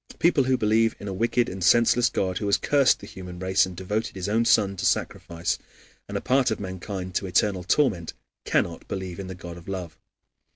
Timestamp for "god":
2.09-2.39, 9.35-9.57